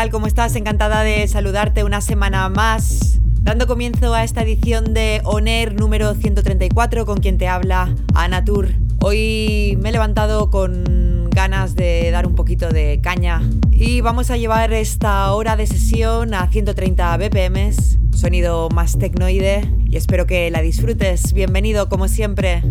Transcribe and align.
Tal? 0.00 0.10
¿Cómo 0.10 0.26
estás? 0.26 0.56
Encantada 0.56 1.02
de 1.02 1.28
saludarte 1.28 1.84
una 1.84 2.00
semana 2.00 2.48
más. 2.48 3.20
Dando 3.42 3.66
comienzo 3.66 4.14
a 4.14 4.24
esta 4.24 4.40
edición 4.40 4.94
de 4.94 5.20
Oner 5.24 5.74
número 5.74 6.14
134 6.14 7.04
con 7.04 7.18
quien 7.18 7.36
te 7.36 7.48
habla 7.48 7.94
Ana 8.14 8.42
Tour. 8.42 8.68
Hoy 9.02 9.76
me 9.82 9.90
he 9.90 9.92
levantado 9.92 10.48
con 10.48 11.28
ganas 11.28 11.74
de 11.74 12.10
dar 12.12 12.26
un 12.26 12.34
poquito 12.34 12.70
de 12.70 13.00
caña 13.02 13.42
y 13.72 14.00
vamos 14.00 14.30
a 14.30 14.38
llevar 14.38 14.72
esta 14.72 15.30
hora 15.34 15.56
de 15.56 15.66
sesión 15.66 16.32
a 16.32 16.46
130 16.46 17.18
BPM, 17.18 17.70
sonido 18.14 18.70
más 18.70 18.98
tecnoide 18.98 19.68
y 19.84 19.96
espero 19.96 20.24
que 20.24 20.50
la 20.50 20.62
disfrutes. 20.62 21.34
Bienvenido 21.34 21.90
como 21.90 22.08
siempre. 22.08 22.62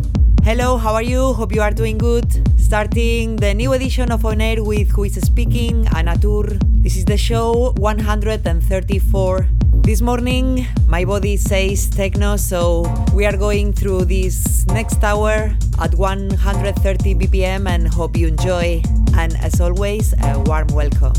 Hello, 0.44 0.80
how 0.80 0.96
are 0.96 1.06
you? 1.06 1.36
Hope 1.38 1.54
you 1.54 1.62
are 1.62 1.76
doing 1.76 2.00
good. 2.00 2.26
Starting 2.58 3.36
the 3.36 3.54
new 3.54 3.74
edition 3.74 4.12
of 4.12 4.26
On 4.26 4.42
Air 4.42 4.64
with 4.64 4.90
Who 4.96 5.06
is 5.06 5.14
Speaking, 5.14 5.86
Anatur. 5.94 6.69
This 6.90 6.98
is 6.98 7.06
the 7.06 7.18
show 7.18 7.72
134. 7.78 9.48
This 9.86 10.02
morning, 10.02 10.66
my 10.88 11.06
body 11.06 11.38
says 11.38 11.88
techno, 11.88 12.36
so 12.36 12.82
we 13.14 13.28
are 13.28 13.38
going 13.38 13.74
through 13.74 14.06
this 14.06 14.66
next 14.66 15.04
hour 15.04 15.54
at 15.80 15.94
130 15.94 17.14
BPM 17.14 17.70
and 17.70 17.88
hope 17.88 18.18
you 18.18 18.28
enjoy. 18.28 18.82
And 19.14 19.38
as 19.38 19.62
always, 19.62 20.16
a 20.18 20.40
warm 20.40 20.70
welcome. 20.70 21.14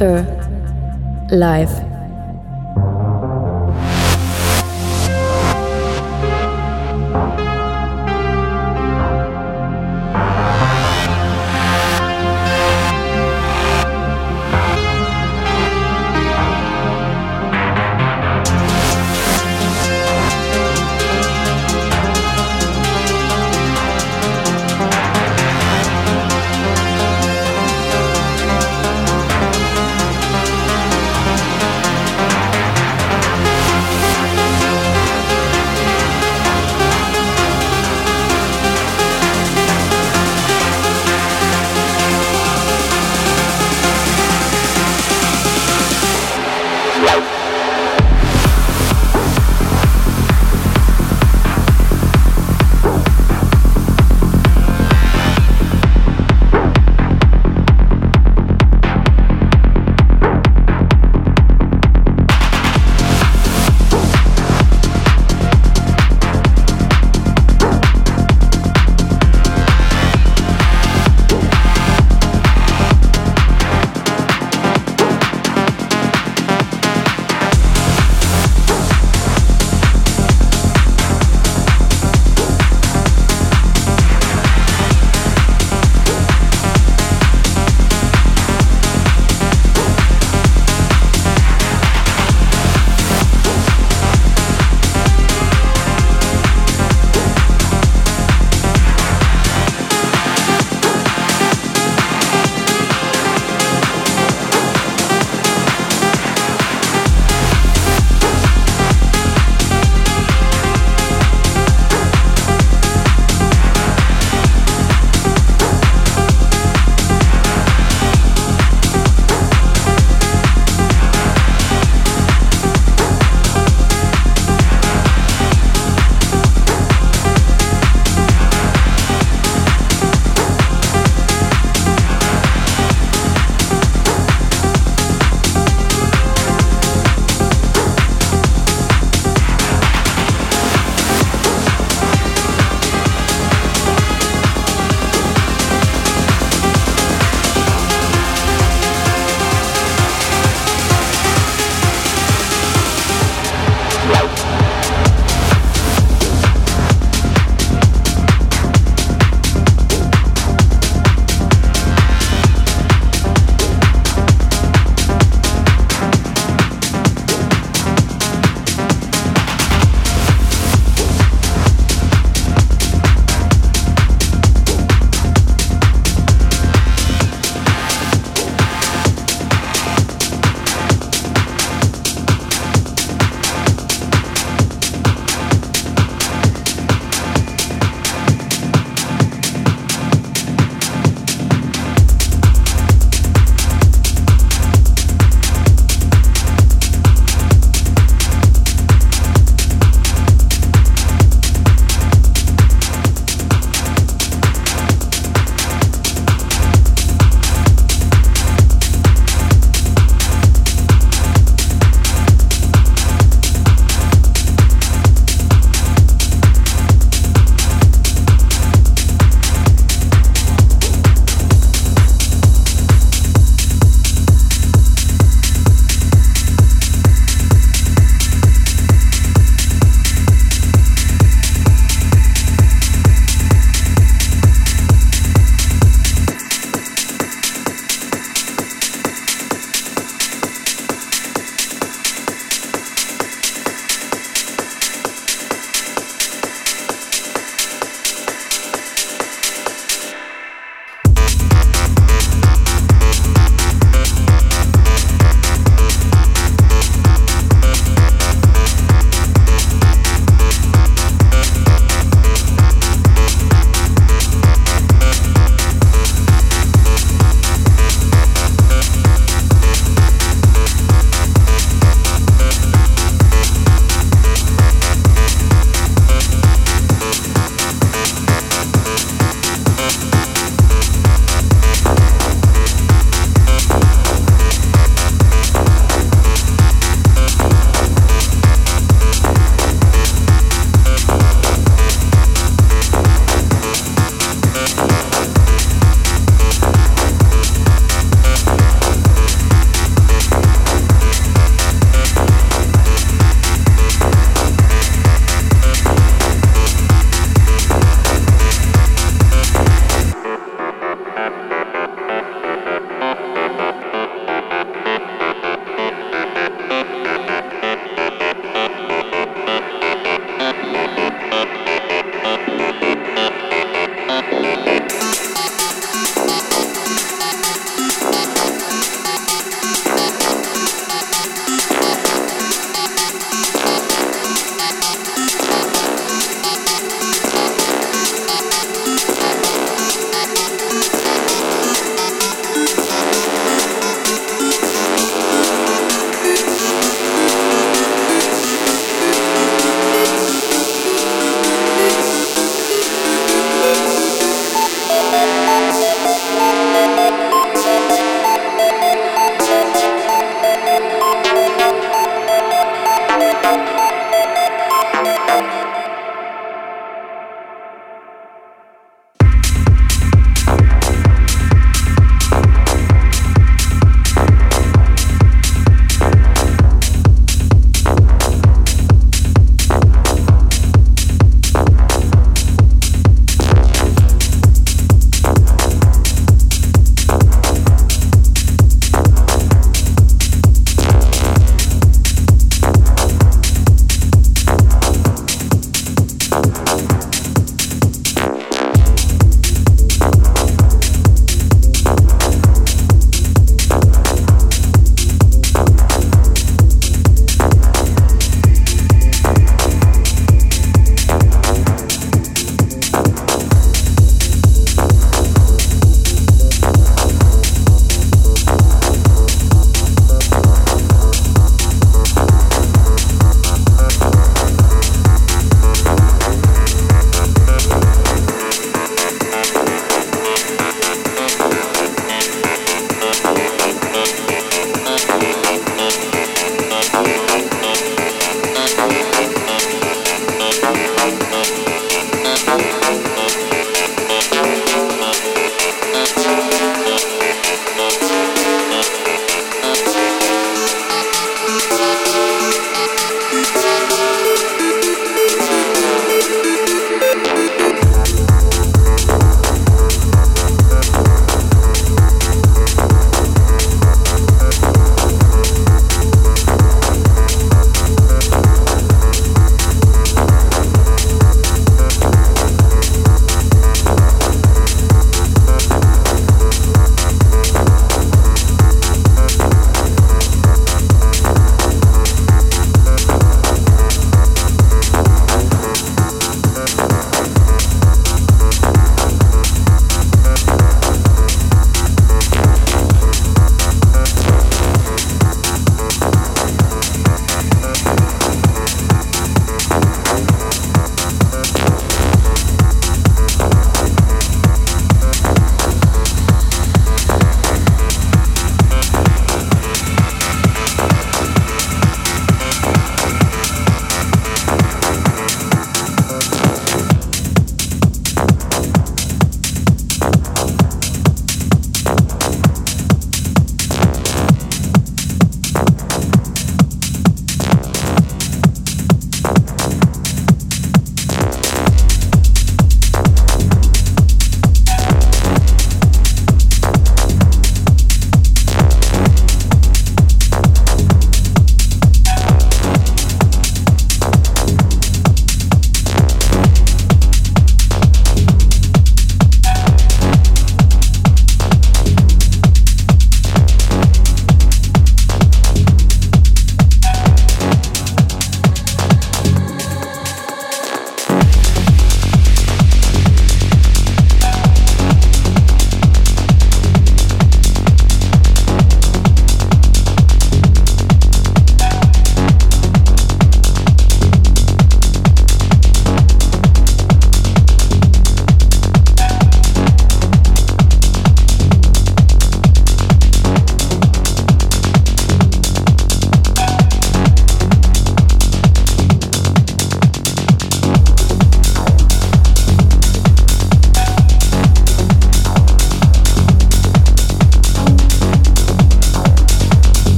amateur 0.00 0.24
life. 1.30 1.93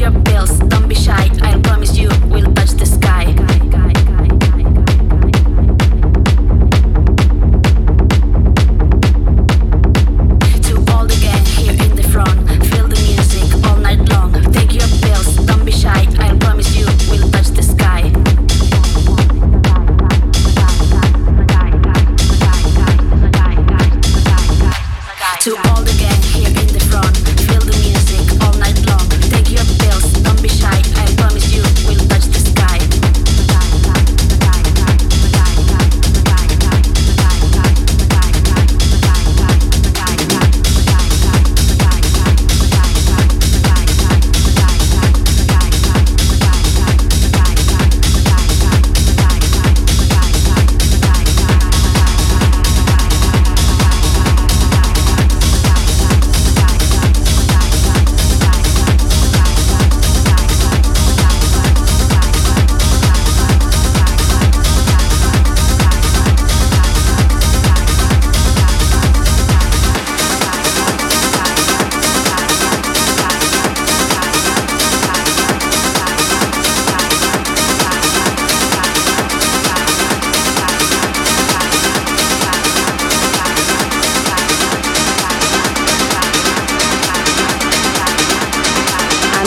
your 0.00 0.10
bills, 0.10 0.58
don't 0.60 0.88
be 0.88 0.94
shy, 0.94 1.28
I'll 1.42 1.69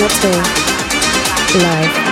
Water 0.03 0.43
live. 1.59 2.02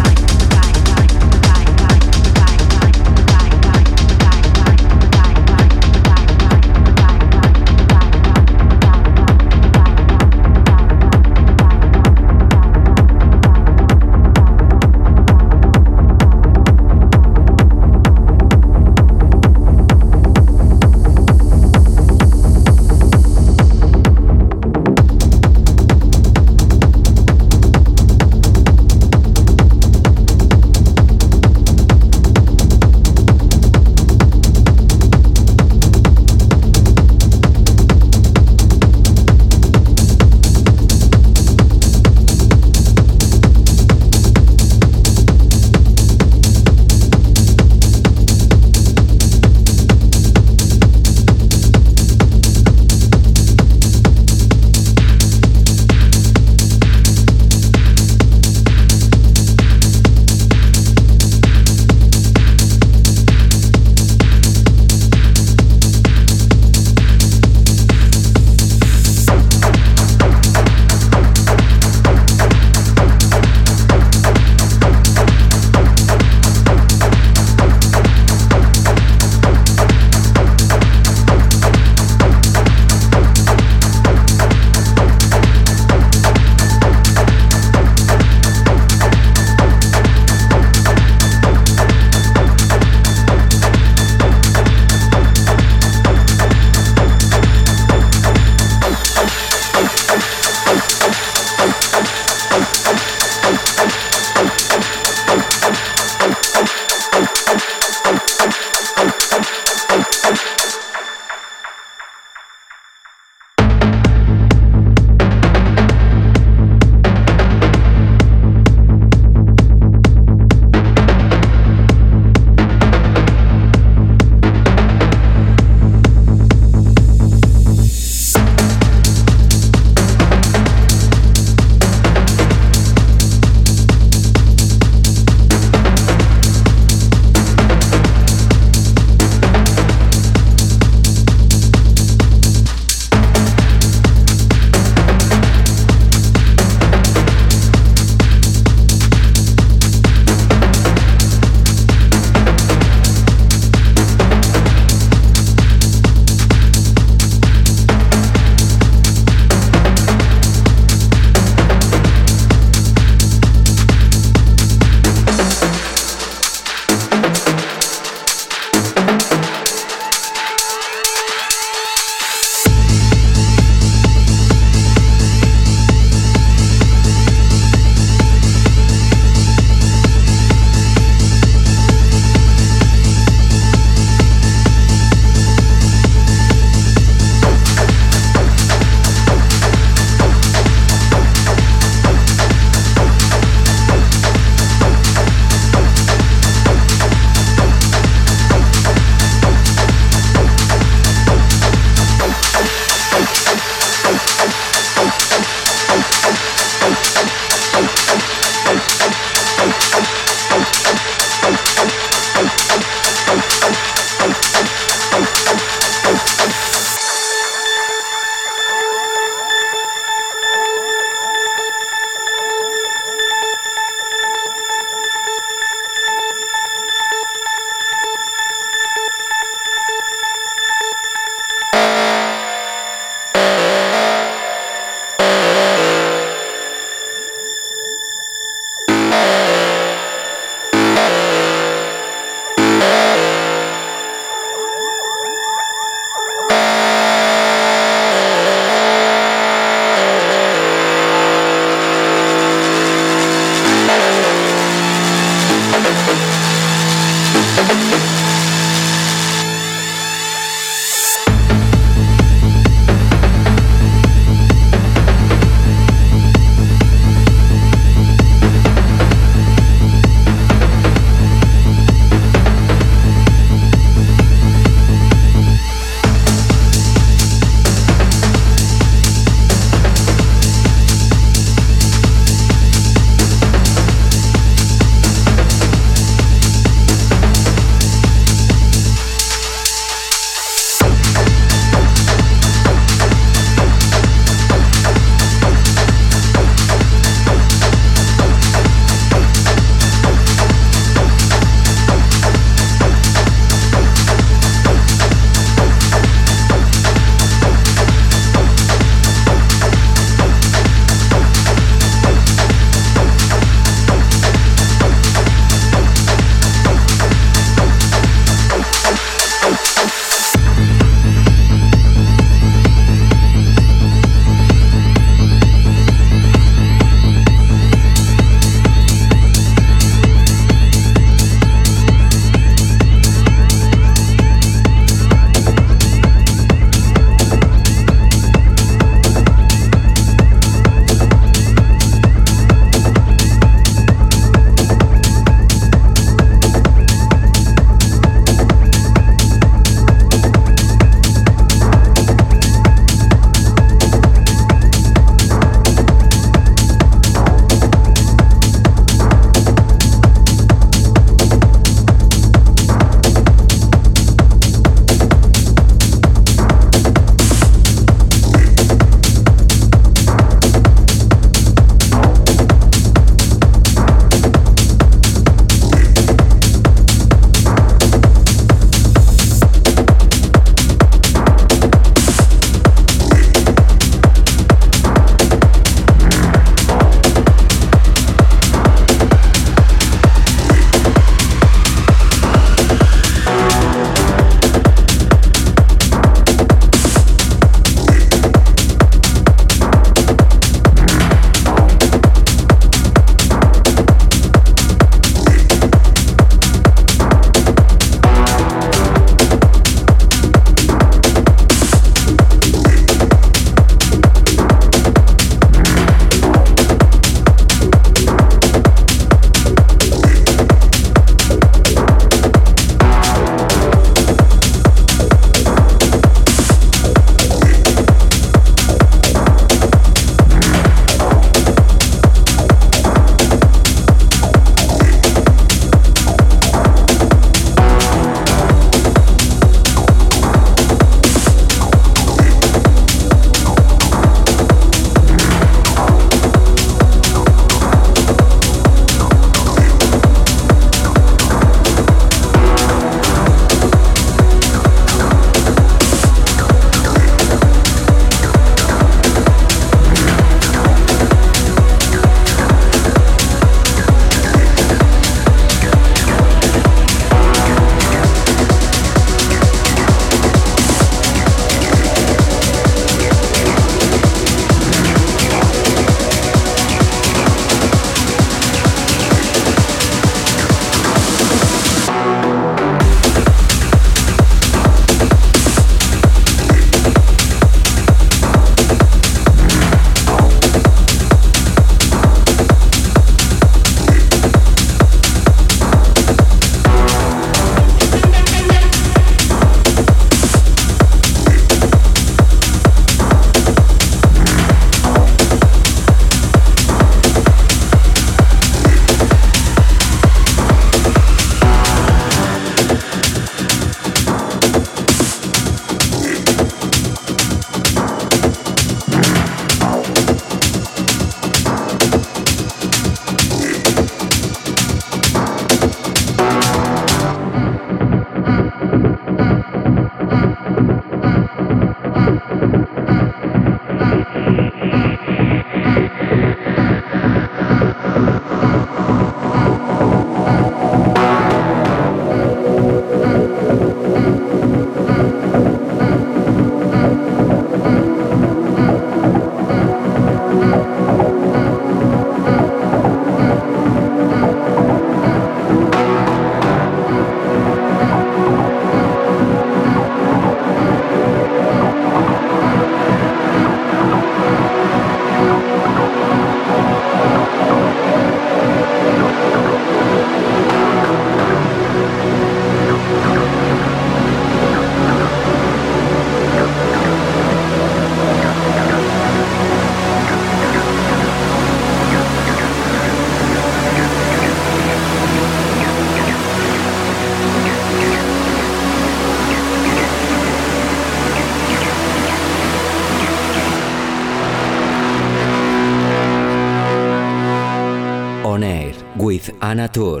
Anatur. 599.50 600.00